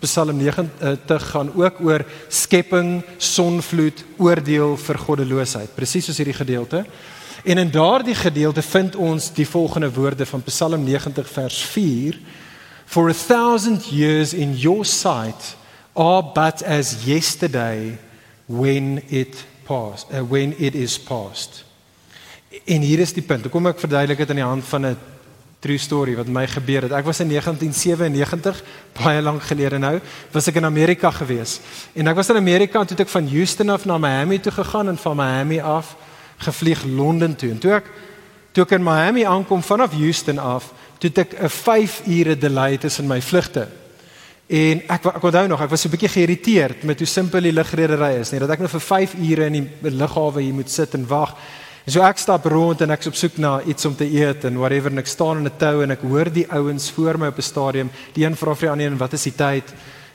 [0.00, 5.74] Psalm 90 gaan ook oor skepping, sonvloed, oordeel vir goddeloosheid.
[5.76, 6.84] Presies soos hierdie gedeelte.
[7.44, 12.18] En in daardie gedeelte vind ons die volgende woorde van Psalm 90 vers 4:
[12.86, 15.56] For a thousand years in your sight
[15.92, 17.98] are but as yesterday
[18.46, 21.64] when it passed, uh, when it is past.
[22.64, 23.48] En hier is die punt.
[23.48, 24.96] Kom ek verduidelik dit aan die hand van 'n
[25.60, 26.92] true story wat my gebeur het.
[26.96, 28.62] Ek was in 1997,
[28.96, 29.98] baie lank gelede nou,
[30.32, 31.58] was ek in Amerika gewees.
[31.92, 34.52] En ek was in Amerika en toe het ek van Houston af na Miami toe
[34.56, 35.96] gegaan en van Miami af
[36.40, 37.50] gevlieg Londen toe.
[37.50, 37.90] En toe ek
[38.56, 43.06] toe ek in Miami aankom vanaf Houston af, toe ek 'n 5 ure delay tussen
[43.06, 43.68] my vlugte.
[44.48, 47.52] En ek ek onthou nog, ek was so 'n bietjie geïrriteerd met hoe simpel die
[47.52, 50.94] lugredery is, nie dat ek nou vir 5 ure in die lughawe hier moet sit
[50.94, 51.36] en wag.
[51.84, 54.58] En so ek stap rond en ek's op soek na iets om te eet en
[54.60, 57.38] whatever en ek staan in 'n tou en ek hoor die ouens voor my op
[57.38, 59.64] 'n stadium, die een vra vir die ander een wat is die tyd?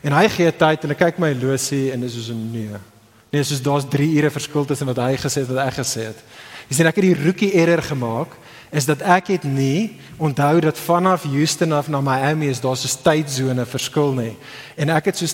[0.04, 2.70] En hy gee tyd en ek kyk my losie en dis soos 'n nee.
[3.32, 6.02] Nee, soos daar's 3 ure verskil tussen wat hy gesê het en wat ek gesê
[6.06, 6.20] het.
[6.70, 8.32] Jy sien ek het die rookie error gemaak
[8.72, 12.88] is dat ek het nie onthou dat vanaf Houston af na Miami is daar so
[12.88, 14.36] 'n tydsone verskil nie.
[14.78, 15.26] En ek het so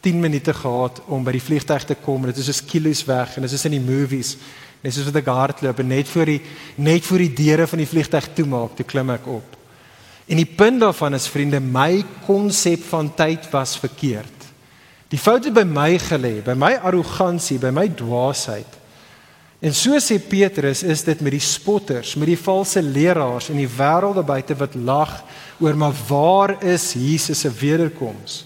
[0.00, 3.36] 10 minute gehad om by die vliegtuig te kom en dit is so kilos weg
[3.36, 4.36] en dit is in die movies.
[4.82, 6.40] Net soos wat ek hardloop en net voor die
[6.78, 9.56] net voor die deure van die vliegtuig toemaak, toe klim ek op.
[10.28, 14.34] En die punt daarvan is vriende, my konsep van tyd was verkeerd.
[15.08, 18.76] Die fout het by my gelê, by my arrogansie, by my dwaasheid.
[19.58, 23.70] En so sê Petrus, is dit met die spotters, met die valse leraars in die
[23.70, 25.16] wêreld buite wat lag
[25.58, 28.44] oor maar waar is Jesus se wederkoms?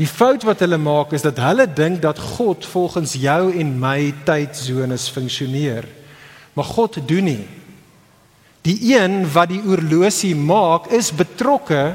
[0.00, 4.12] Die fout wat hulle maak is dat hulle dink dat God volgens jou en my
[4.24, 5.88] tydsones funksioneer.
[6.56, 7.44] Maar God doen nie.
[8.62, 11.92] Die een wat die oorlosie maak is betrokke,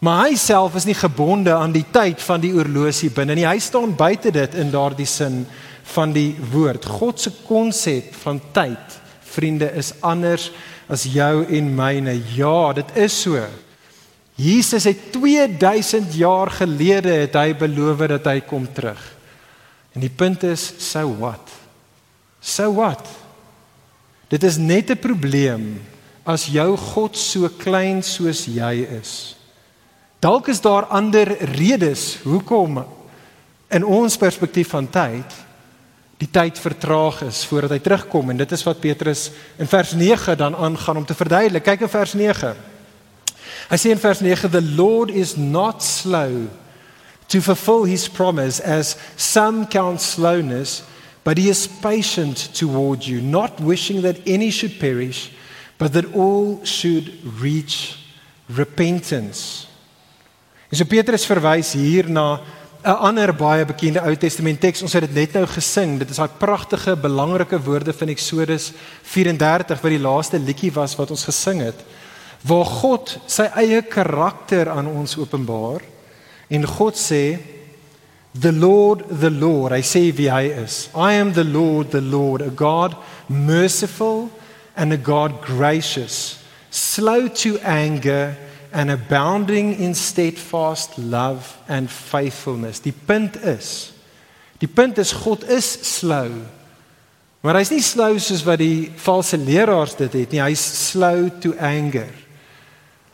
[0.00, 3.46] maar hy self is nie gebonde aan die tyd van die oorlosie binne nie.
[3.48, 5.44] Hy staan buite dit in daardie sin
[5.92, 6.88] van die woord.
[6.98, 8.98] God se konsep van tyd,
[9.36, 10.50] vriende, is anders
[10.90, 12.16] as jou en myne.
[12.34, 13.44] Ja, dit is so.
[14.36, 19.00] Jesus het 2000 jaar gelede het hy beloof dat hy kom terug.
[19.96, 21.52] En die punt is, so what?
[22.40, 23.00] So what?
[24.28, 25.80] Dit is net 'n probleem
[26.24, 29.36] as jou God so klein soos jy is?
[30.20, 32.84] Dalk is daar ander redes hoekom
[33.70, 35.32] in ons perspektief van tyd
[36.16, 40.36] die tyd vertraag is voordat hy terugkom en dit is wat Petrus in vers 9
[40.36, 41.64] dan aangaan om te verduidelik.
[41.64, 42.75] Kyk in vers 9.
[43.70, 46.48] Hy sê in vers 9 the Lord is not slow
[47.28, 50.82] to fulfill his promise as some count slowness
[51.24, 55.32] but he is patient toward you not wishing that any should perish
[55.78, 57.98] but that all should reach
[58.46, 59.66] repentance.
[60.70, 62.40] En so Petrus verwys hier na
[62.86, 64.82] 'n ander baie bekende Ou Testament teks.
[64.82, 65.98] Ons het dit net nou gesing.
[65.98, 71.10] Dit is daai pragtige, belangrike woorde van Eksodus 34 wat die laaste liedjie was wat
[71.10, 71.82] ons gesing het.
[72.46, 75.82] Waar God sy eie karakter aan ons openbaar
[76.48, 77.38] en God sê
[78.36, 80.90] The Lord, the Lord, I say wie hy is.
[80.94, 82.94] I am the Lord, the Lord, a God
[83.28, 84.30] merciful
[84.76, 88.36] and a God gracious, slow to anger
[88.72, 92.80] and abounding in steadfast love and faithfulness.
[92.80, 93.92] Die punt is
[94.60, 96.30] die punt is God is slou.
[97.40, 100.40] Maar hy's nie slou soos wat die valse leraars dit het nie.
[100.44, 102.12] Hy's slow to anger.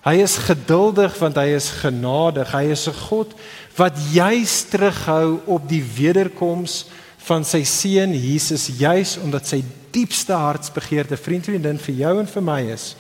[0.03, 2.51] Hy is geduldig want hy is genadig.
[2.51, 3.35] Hy is 'n God
[3.77, 6.87] wat juis terughou op die wederkoms
[7.23, 9.63] van sy seun Jesus juis omdat sy
[9.93, 12.97] diepste hartsbegeerte vriend vriendin vir jou en vir my is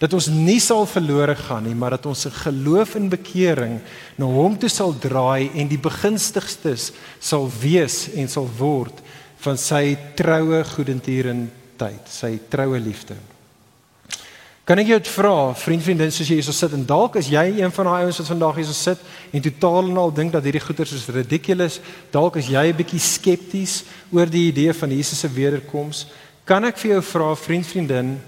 [0.00, 3.80] dat ons nie sal verlore gaan nie, maar dat ons se geloof en bekering
[4.16, 9.02] na hom toe sal draai en die begunstigstes sal wees en sal word
[9.44, 13.18] van sy troue goedentierendheid, sy troue liefde.
[14.70, 17.42] Kan ek jou vra, vriend vriendin, soos jy hier so sit en dalk is jy
[17.58, 19.00] een van daai ouens wat vandag hier so sit
[19.34, 21.80] en totaal en al dink dat hierdie goeters is ridiculous,
[22.14, 23.82] dalk is jy 'n bietjie skepties
[24.14, 26.06] oor die idee van Jesus se wederkoms,
[26.46, 28.20] kan ek vir jou vra, vriend vriendin,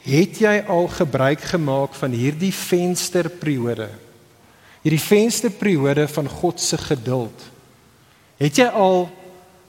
[0.00, 3.90] Het jy al gebruik gemaak van hierdie vensterperiode?
[4.80, 7.42] Hierdie vensterperiode van God se geduld.
[8.40, 9.10] Het jy al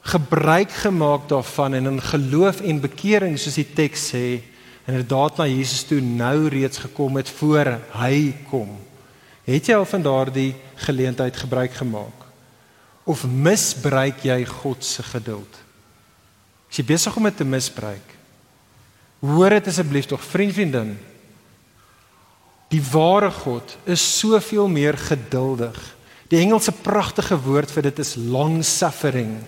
[0.08, 4.40] gebruik gemaak daarvan en in geloof en bekering soos die teks sê,
[4.86, 8.74] inderdaad na Jesus toe nou reeds gekom het voor hy kom?
[9.46, 12.26] Het jy al van daardie geleentheid gebruik gemaak?
[13.04, 15.62] Of misbruik jy God se geduld?
[16.72, 18.18] Is jy besig om dit te misbruik?
[19.22, 20.94] Hoor dit asseblief tog, vriend vriendin.
[22.72, 25.78] Die ware God is soveel meer geduldig.
[26.32, 29.42] Die Engelse pragtige woord vir dit is long suffering.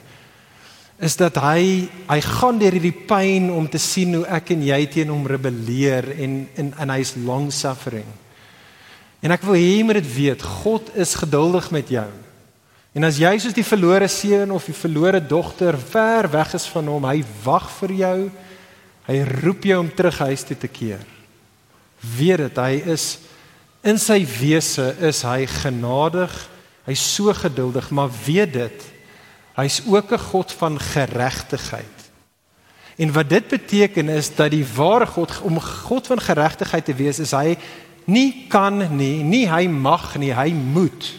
[1.04, 4.80] Is dat hy hy gaan deur hierdie pyn om te sien hoe ek en jy
[4.94, 8.08] teen hom rebelleer en en en hy's long suffering.
[9.24, 12.10] En ek wil hê jy moet dit weet, God is geduldig met jou.
[12.94, 16.92] En as jy soos die verlore seun of die verlore dogter ver weg is van
[16.92, 18.18] hom, hy wag vir jou
[19.04, 21.02] Hy roep jou om terug huis toe te keer.
[22.16, 23.08] Weet dit, hy is
[23.84, 26.32] in sy wese is hy genadig.
[26.88, 28.86] Hy's so geduldig, maar weet dit,
[29.56, 32.00] hy's ook 'n God van geregtigheid.
[32.96, 37.20] En wat dit beteken is dat die ware God om God van geregtigheid te wees
[37.20, 37.58] is hy
[38.06, 41.14] nie kan nie, nie hy mag nie, hy moet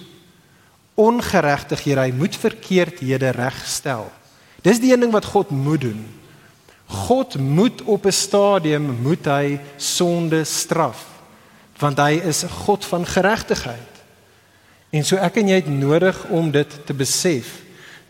[0.94, 4.12] ongeregtighede, hy moet verkeerdhede regstel.
[4.62, 6.06] Dis die een ding wat God moet doen.
[6.86, 11.12] God moet op 'n stadium moet hy sonde straf
[11.78, 13.94] want hy is 'n God van geregtigheid.
[14.90, 17.63] En so ek en jy het nodig om dit te besef.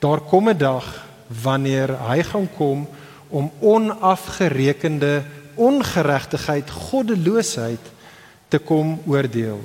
[0.05, 1.07] Daar kom 'n dag
[1.43, 2.89] wanneer hy gaan kom
[3.29, 5.23] om onafgerekende
[5.55, 7.81] ongeregtigheid, goddeloosheid
[8.49, 9.61] te kom oordeel.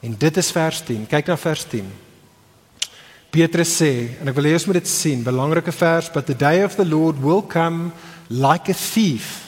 [0.00, 1.06] En dit is vers 10.
[1.06, 1.92] Kyk na vers 10.
[3.30, 6.64] Petrus sê en ek wil hê ons moet dit sien, belangrike vers, but the day
[6.64, 7.90] of the Lord will come
[8.28, 9.45] like a thief.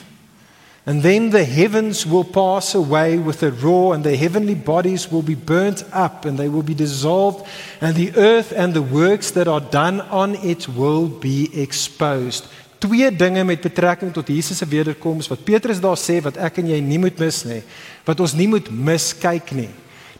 [0.89, 5.21] And then the heavens will pass away with a roar, and the heavenly bodies will
[5.21, 7.45] be burnt up, and they will be dissolved,
[7.79, 12.47] and the earth and the works that are done on it will be exposed.
[12.81, 16.71] Twee dinge met betrekking tot Jesus se wederkoms wat Petrus daar sê wat ek en
[16.73, 17.61] jy nie moet mis nie,
[18.07, 19.69] wat ons nie moet miskyk nie.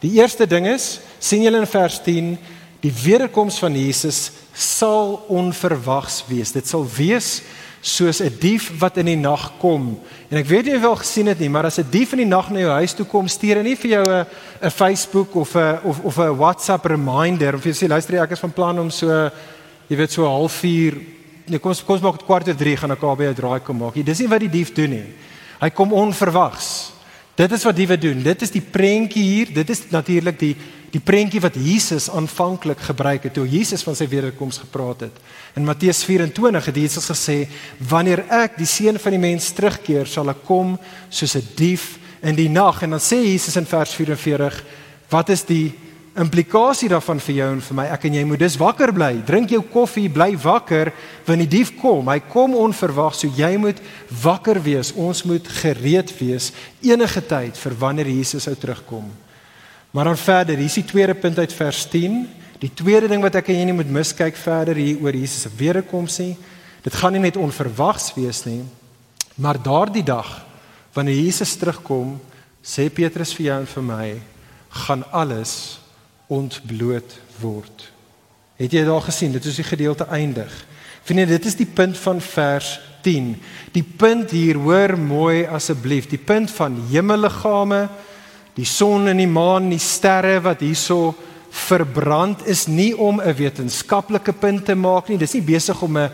[0.04, 2.36] Die eerste ding is, sien julle in vers 10,
[2.86, 6.54] die wederkoms van Jesus sal onverwags wees.
[6.54, 7.40] Dit sal wees
[7.82, 10.00] soos 'n dief wat in die nag kom.
[10.30, 12.26] En ek weet jy het wel gesien dit nie, maar as 'n dief in die
[12.26, 14.26] nag na jou huis toe kom, stuur hy nie vir jou 'n
[14.62, 18.40] 'n Facebook of 'n of of 'n WhatsApp reminder of jy sê luister ek is
[18.40, 19.30] van plan om so
[19.88, 20.96] jy weet so 0.5
[21.48, 23.78] nee kom kom maak dit kwart oor 3 gaan ek al by 'n draai kom
[23.78, 23.94] maak.
[24.06, 25.06] Dis nie wat die dief doen nie.
[25.60, 26.92] Hy kom onverwags.
[27.36, 28.24] Dit is wat diewe doen.
[28.24, 29.54] Dit is die prentjie hier.
[29.54, 30.56] Dit is natuurlik die
[30.92, 35.20] die prentjie wat Jesus aanvanklik gebruik het toe Jesus van sy wederkoms gepraat het.
[35.56, 37.48] In Matteus 24 het Jesus gesê:
[37.78, 42.36] "Wanneer ek die seun van die mens terugkeer, sal ek kom soos 'n dief in
[42.36, 44.64] die nag." En dan sê Jesus in vers 44:
[45.10, 45.74] "Wat is die
[46.20, 47.86] implikasie daarvan vir jou en vir my.
[47.94, 49.12] Ek en jy moet dus wakker bly.
[49.28, 50.92] Drink jou koffie, bly wakker
[51.28, 52.10] want die dief kom.
[52.12, 53.80] Hy kom onverwags, so jy moet
[54.24, 54.92] wakker wees.
[54.98, 59.10] Ons moet gereed wees enige tyd vir wanneer Jesus sou terugkom.
[59.92, 62.28] Maar dan verder, hier is die tweede punt uit vers 10.
[62.60, 66.20] Die tweede ding wat ek jy nie moet miskyk verder hier oor Jesus se wederkoms
[66.22, 66.34] nie.
[66.86, 68.62] Dit gaan nie net onverwags wees nie,
[69.36, 70.46] maar daardie dag
[70.96, 72.18] wanneer Jesus terugkom,
[72.64, 74.08] sê Petrus vir jou en vir my,
[74.86, 75.54] gaan alles
[76.32, 77.86] ontbloot word.
[78.60, 79.34] Het jy daar gesien?
[79.36, 80.52] Dit is die gedeelte eindig.
[81.08, 82.76] Vriende, dit is die punt van vers
[83.06, 83.32] 10.
[83.74, 87.88] Die punt hier, hoor mooi asseblief, die punt van hemelliggame,
[88.56, 91.16] die son en die maan, die sterre wat hierso
[91.50, 95.18] verbrand is nie om 'n wetenskaplike punt te maak nie.
[95.18, 96.10] Dis nie besig om 'n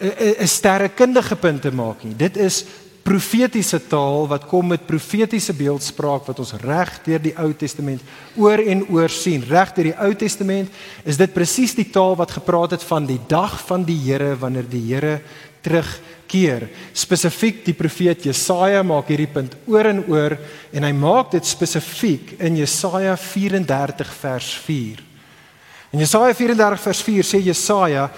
[0.00, 2.14] 'n sterrekundige punt te maak nie.
[2.16, 2.64] Dit is
[3.02, 8.02] profetiese taal wat kom met profetiese beeldspraak wat ons reg deur die Ou Testament
[8.36, 9.42] oor en oor sien.
[9.48, 10.68] Reg deur die Ou Testament
[11.04, 14.68] is dit presies die taal wat gepraat het van die dag van die Here wanneer
[14.68, 15.20] die Here
[16.30, 16.68] terugkeer.
[16.94, 20.36] Spesifiek die profeet Jesaja maak hierdie punt oor en oor
[20.72, 25.02] en hy maak dit spesifiek in Jesaja 34 vers 4.
[25.92, 28.10] In Jesaja 34 vers 4 sê Jesaja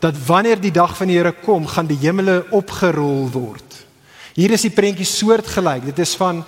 [0.00, 3.64] dat wanneer die dag van die Here kom, gaan die hemele opgerol word.
[4.36, 5.88] Hier is die prentjie soortgelyk.
[5.88, 6.44] Dit is van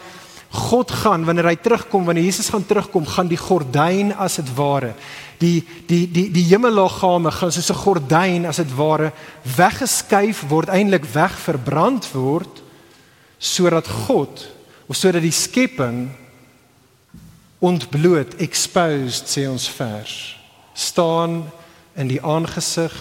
[0.52, 4.94] God gaan wanneer hy terugkom, wanneer Jesus gaan terugkom, gaan die gordyn as dit ware
[5.38, 9.12] die die die die hemelliggame gaan soos 'n gordyn as dit ware
[9.56, 12.62] weggeskuif word, eintlik wegverbrand word
[13.38, 14.50] sodat God
[14.88, 16.10] of sodat die skepping
[17.58, 20.36] ontbloot, exposed sê ons vers,
[20.74, 21.50] staan
[21.98, 22.94] in die aangesig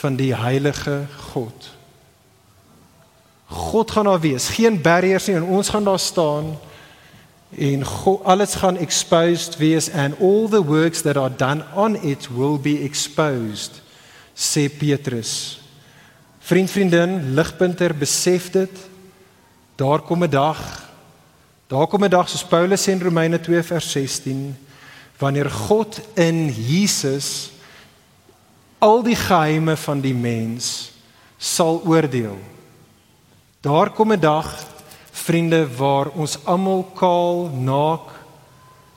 [0.00, 1.70] van die heilige God.
[3.52, 6.54] God gaan daar wees, geen barriers nie en ons gaan daar staan
[7.58, 12.28] en God, alles gaan exposed wees and all the works that are done on it
[12.30, 13.80] will be exposed
[14.34, 15.60] sê Petrus.
[16.40, 18.78] Vriend vriendin, ligpunter besef dit.
[19.76, 20.90] Daar kom 'n dag.
[21.66, 24.56] Daar kom 'n dag soos Paulus sê in Romeine 2 vers 16
[25.18, 27.50] wanneer God in Jesus
[28.78, 30.90] al die geheime van die mens
[31.38, 32.38] sal oordeel.
[33.60, 34.66] Daar kom 'n dag,
[35.22, 38.10] vriende, waar ons almal kaal, naak,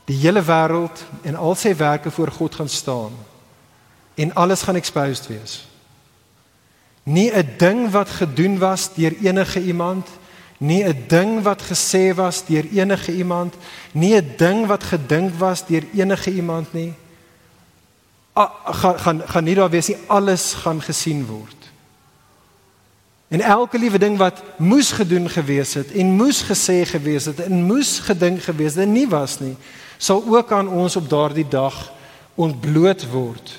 [0.06, 3.16] die hele wêreld en al sy werke voor God gaan staan
[4.16, 5.66] en alles gaan exposed wees.
[7.04, 10.08] Nie 'n ding wat gedoen was deur enige iemand,
[10.58, 13.54] nie 'n ding wat gesê was deur enige iemand,
[13.92, 16.94] nie 'n ding wat gedink was deur enige iemand nie.
[18.38, 21.65] A, gaan gaan gaan nie daar wees nie, alles gaan gesien word.
[23.36, 27.66] En elke liewe ding wat moes gedoen gewees het en moes gesê gewees het en
[27.68, 29.58] moes gedink gewees het en nie was nie,
[29.98, 31.92] sal ook aan ons op daardie dag
[32.40, 33.52] ontbloot word.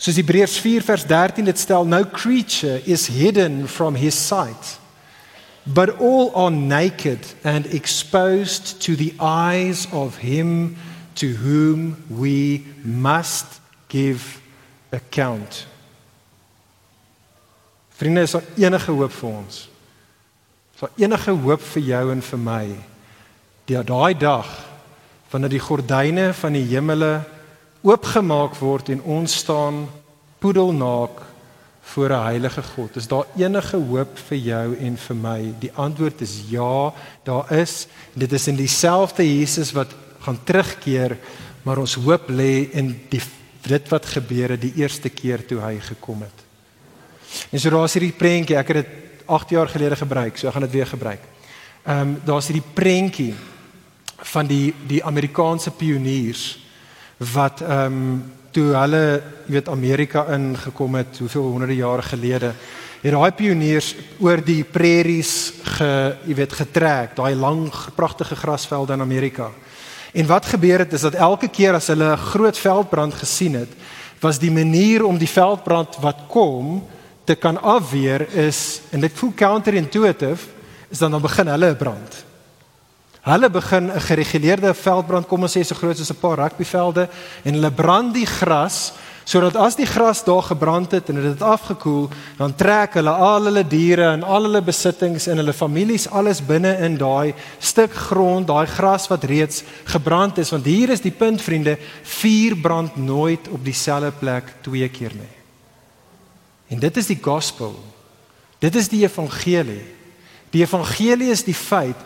[0.00, 4.78] Soos Hebreërs 4 vers 13 dit stel, no creature is hidden from his sight,
[5.62, 10.76] but all are naked and exposed to the eyes of him
[11.20, 14.40] to whom we must give
[14.88, 15.66] account.
[17.98, 19.56] Vriende, is daar enige hoop vir ons?
[20.74, 22.66] Is daar enige hoop vir jou en vir my?
[23.66, 24.52] Die daai dag
[25.32, 27.24] wanneer die gordyne van die hemele
[27.82, 29.82] oopgemaak word en ons staan
[30.38, 31.24] poedelnaak
[31.90, 32.96] voor 'n heilige God.
[32.96, 35.54] Is daar enige hoop vir jou en vir my?
[35.58, 36.92] Die antwoord is ja,
[37.24, 37.88] daar is.
[38.14, 41.18] Dit is in dieselfde Jesus wat gaan terugkeer,
[41.62, 43.22] maar ons hoop lê in die
[43.62, 46.47] dit wat gebeur het die eerste keer toe hy gekom het.
[47.50, 50.66] En so daar's hierdie prentjie, ek het dit 8 jaar gelede gebruik, so ek gaan
[50.66, 51.20] dit weer gebruik.
[51.84, 53.34] Ehm um, daar's hierdie prentjie
[54.32, 56.58] van die die Amerikaanse pioniers
[57.34, 62.52] wat ehm um, toe hulle, jy weet Amerika ingekom het, hoeveel honderde jare gelede,
[63.02, 65.90] het daai pioniers oor die prairies ge,
[66.26, 69.50] jy weet getrek, daai lang pragtige grasvelde in Amerika.
[70.12, 73.68] En wat gebeur het is dat elke keer as hulle 'n groot veldbrand gesien het,
[74.20, 76.82] was die manier om die veldbrand wat kom
[77.28, 80.48] te kan afweer is en dit voel counterintuitive
[80.88, 82.24] is dan dan begin hulle 'n brand.
[83.20, 87.08] Hulle begin 'n gereguleerde veldbrand kom ons sê so groot soos 'n paar rugbyvelde
[87.44, 88.92] en hulle brand die gras
[89.24, 92.08] sodat as die gras daar gebrand het en dit het afgekoel,
[92.38, 96.78] dan trek hulle al hulle diere en al hulle besittings en hulle families alles binne
[96.78, 101.42] in daai stuk grond, daai gras wat reeds gebrand is, want hier is die punt
[101.42, 105.37] vriende, vuur brand nooit op dieselfde plek twee keer nie.
[106.68, 107.74] En dit is die gospel.
[108.58, 109.84] Dit is die evangelie.
[110.50, 111.96] Die evangelie is die feit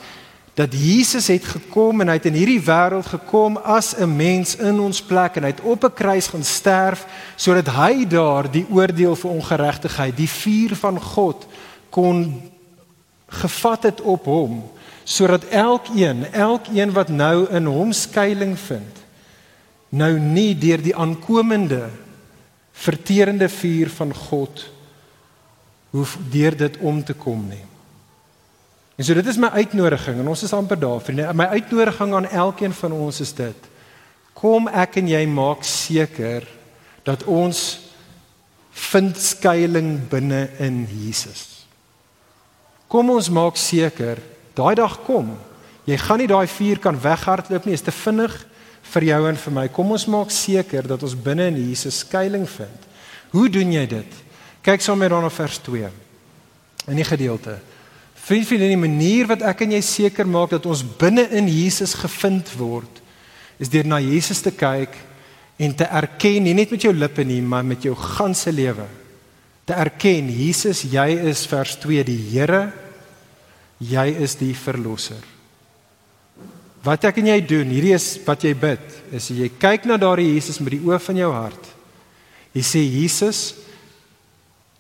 [0.55, 4.81] dat Jesus het gekom en hy het in hierdie wêreld gekom as 'n mens in
[4.81, 7.07] ons plek en hy het op 'n kruis gaan sterf
[7.37, 11.47] sodat hy daar die oordeel vir ongeregtigheid, die vuur van God
[11.91, 12.43] kon
[13.29, 14.71] gevat het op hom
[15.05, 18.97] sodat elkeen, elkeen wat nou in hom skuilings vind,
[19.89, 21.89] nou nie deur die aankomende
[22.83, 24.65] verterende vuur van God
[25.93, 27.63] hoef deur dit om te kom nie.
[28.97, 31.29] En so dit is my uitnodiging en ons is amper daar vriende.
[31.37, 33.69] My uitnodiging aan elkeen van ons is dit.
[34.33, 36.47] Kom ek en jy maak seker
[37.07, 37.63] dat ons
[38.93, 41.67] vind skuilings binne in Jesus.
[42.89, 44.21] Kom ons maak seker
[44.57, 45.35] daai dag kom.
[45.89, 48.35] Jy gaan nie daai vuur kan weghardloop nie, is te vinnig
[48.93, 49.67] vir jou en vir my.
[49.73, 52.89] Kom ons maak seker dat ons binne in Jesus skuilings vind.
[53.33, 54.19] Hoe doen jy dit?
[54.63, 55.89] Kyk saam met dan op vers 2.
[56.93, 57.59] In die gedeelte
[58.23, 61.97] Vriend, vriend, die manier wat ek en jy seker maak dat ons binne in Jesus
[61.99, 63.01] gevind word,
[63.59, 64.95] is deur na Jesus te kyk
[65.59, 68.87] en te erken, nie net met jou lippe nie, maar met jou ganse lewe.
[69.67, 72.69] Te erken, Jesus, jy is vers 2 die Here,
[73.83, 75.32] jy is die verlosser.
[76.83, 78.83] Wat ek en jy doen, hierdie is wat jy bid,
[79.15, 81.69] is jy kyk na daardie Jesus met die oë van jou hart.
[82.53, 83.43] Jy sê Jesus,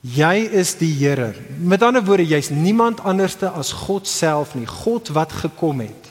[0.02, 1.30] Jy is die Here.
[1.62, 4.66] Met ander woorde, jy's niemand anderste as God self nie.
[4.66, 6.10] God wat gekom het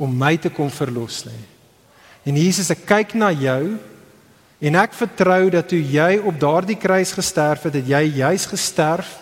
[0.00, 1.44] om my te kom verlos nie.
[2.24, 3.76] En Jesus, ek kyk na jou
[4.58, 9.18] en ek vertrou dat toe jy op daardie kruis gesterf het, het jy juis gesterf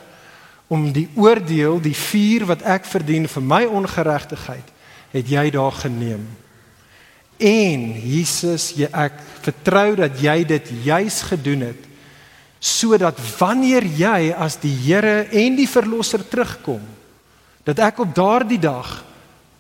[0.70, 4.70] om die oordeel, die vuur wat ek verdien vir my ongeregtigheid,
[5.16, 6.24] het jy daar geneem.
[7.36, 11.82] En Jesus, jy ek vertrou dat jy dit juis gedoen het
[12.66, 16.80] sodat wanneer jy as die Here en die verlosser terugkom
[17.66, 18.88] dat ek op daardie dag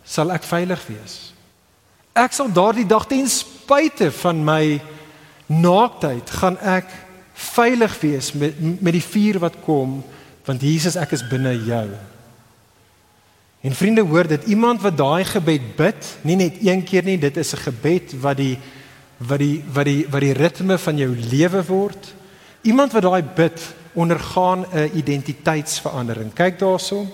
[0.06, 1.16] sal ek veilig wees.
[2.16, 4.78] Ek sal daardie dag ten spyte van my
[5.52, 6.88] naaktheid gaan ek
[7.36, 9.98] veilig wees met met die vuur wat kom
[10.46, 11.88] want Jesus ek is binne jou.
[13.66, 17.36] En vriende hoor dit iemand wat daai gebed bid, nie net een keer nie, dit
[17.36, 18.58] is 'n gebed wat die
[19.16, 22.14] wat die wat die wat die ritme van jou lewe word.
[22.62, 23.60] Iemand wat daai bid
[23.92, 26.32] ondergaan 'n identiteitsverandering.
[26.32, 27.08] Kyk daarson.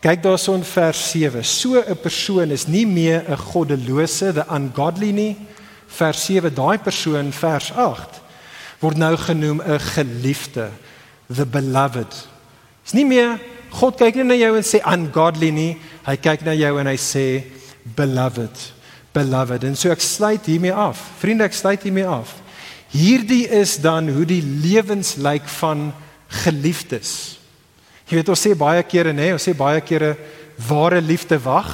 [0.00, 1.44] Kyk daarson in vers 7.
[1.44, 5.36] So 'n persoon is nie meer 'n goddelose, the ungodly nie.
[5.86, 8.20] Vers 7, daai persoon vers 8
[8.80, 10.70] word nou genoem 'n geliefde,
[11.34, 12.28] the beloved.
[12.84, 13.40] Is nie meer
[13.70, 15.72] God kyk nie na jou en sê ungodly nie.
[16.06, 17.26] Hy kyk na jou en hy sê
[17.96, 18.62] beloved,
[19.14, 19.66] beloved.
[19.66, 21.00] En so ek sluit hiermee af.
[21.20, 22.34] Vriende, ek sluit hiermee af.
[22.90, 25.90] Hierdie is dan hoe die lewens lyk van
[26.42, 27.38] geliefdes.
[28.10, 30.16] Jy weet ons sê baie kere nê, nee, ons sê baie kere
[30.66, 31.70] ware liefde wag.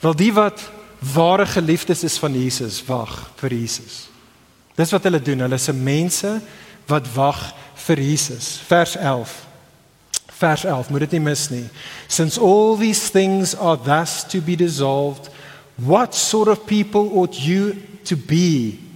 [0.00, 0.62] Wel die wat
[1.14, 4.06] ware geliefdes is van Jesus wag vir Jesus.
[4.78, 5.44] Dis wat hulle doen.
[5.44, 6.38] Hulle is mense
[6.88, 7.42] wat wag
[7.84, 8.56] vir Jesus.
[8.66, 9.47] Vers 11.
[10.38, 11.64] Vers 11, moet dit nie mis nie.
[12.06, 15.30] Since all these things are thus to be dissolved,
[15.74, 17.74] what sort of people ought you
[18.04, 18.88] to be?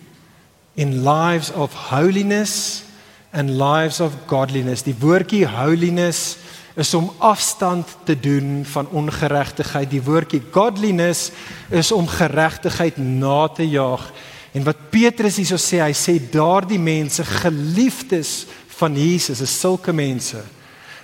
[0.75, 2.85] in lives of holiness
[3.33, 4.83] and lives of godliness.
[4.83, 6.37] Die woordjie holiness
[6.77, 9.91] is om afstand te doen van ongeregtigheid.
[9.91, 11.31] Die woordjie godliness
[11.71, 14.09] is om geregtigheid na te jaag.
[14.53, 18.43] En wat Petrus hierso sê, hy sê daardie mense geliefdes
[18.79, 20.41] van Jesus is sulke mense.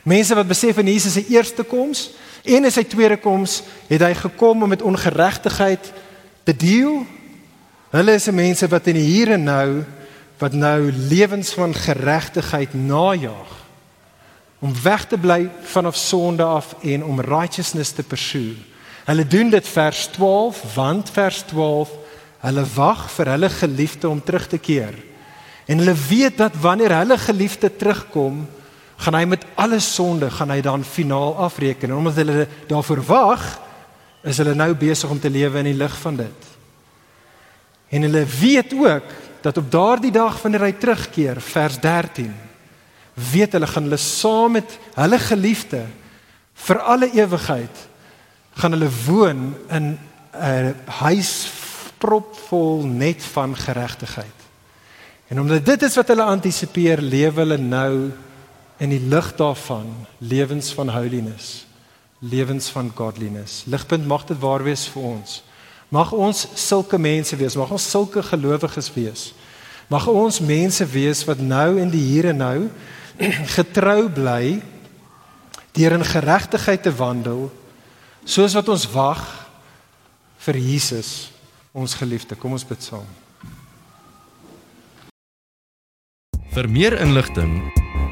[0.09, 2.09] Mense wat besef in Jesus se eerste koms
[2.49, 5.93] en in sy tweede koms het hy gekom om met ongeregtigheid
[6.49, 7.03] te deel
[7.89, 9.69] Hulle is mense wat in die hier en nou
[10.39, 13.55] wat nou lewens van geregtigheid najag
[14.61, 18.59] om weg te bly vanaf sonde af en om righteousness te pursue.
[19.07, 21.95] Hulle doen dit vers 12 want vers 12
[22.45, 24.95] hulle wag vir hulle geliefde om terug te keer.
[25.67, 28.45] En hulle weet dat wanneer hulle geliefde terugkom,
[28.99, 31.91] gaan hy met alle sonde gaan hy dan finaal afreken.
[31.91, 33.47] En omdat hulle daarvoor wag,
[34.27, 36.49] is hulle nou besig om te lewe in die lig van dit.
[37.89, 42.35] En hulle weet ook dat op daardie dag wanneer hy terugkeer, vers 13,
[43.15, 45.85] weet hulle gaan hulle saam met hulle geliefde
[46.67, 47.87] vir alle ewigheid
[48.59, 49.99] gaan hulle woon in
[50.35, 51.51] 'n huis
[51.99, 54.39] propvol net van geregtigheid.
[55.29, 58.11] En omdat dit is wat hulle antisipeer, lewe hulle nou
[58.79, 61.67] in die lig daarvan, lewens van holiness,
[62.19, 63.65] lewens van godliness.
[63.67, 65.43] Ligpunt mag dit waar wees vir ons.
[65.89, 69.33] Mag ons sulke mense wees, mag ons sulke gelowiges wees.
[69.89, 72.59] Mag ons mense wees wat nou in die hier en nou
[73.59, 74.61] getrou bly
[75.79, 77.49] deur in geregtigheid te wandel
[78.29, 79.23] soos wat ons wag
[80.45, 81.31] vir Jesus
[81.73, 82.37] ons geliefde.
[82.37, 83.07] Kom ons bid saam.
[86.53, 87.61] Vir meer inligting